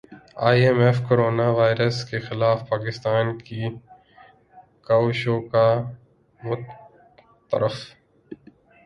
ائی 0.45 0.59
M 0.65 0.79
F 0.85 0.97
corona 1.07 1.47
virus 1.57 1.97
کے 2.09 2.17
خلاف 2.27 2.57
پاکستان 2.69 3.25
کی 3.45 3.61
کاوشوں 4.87 5.39
کا 5.51 5.67
معترف 6.39 7.77